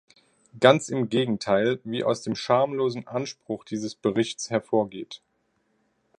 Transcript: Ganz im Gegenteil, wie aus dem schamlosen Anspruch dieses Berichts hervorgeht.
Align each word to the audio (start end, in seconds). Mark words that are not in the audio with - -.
Ganz 0.59 0.89
im 0.89 1.09
Gegenteil, 1.09 1.79
wie 1.83 2.03
aus 2.03 2.23
dem 2.23 2.33
schamlosen 2.35 3.07
Anspruch 3.07 3.63
dieses 3.63 3.93
Berichts 3.93 4.49
hervorgeht. 4.49 5.21